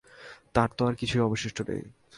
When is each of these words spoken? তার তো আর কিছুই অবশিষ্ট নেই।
তার 0.53 0.69
তো 0.77 0.81
আর 0.85 0.95
কিছুই 0.95 1.21
অবশিষ্ট 1.21 1.57
নেই। 1.69 1.81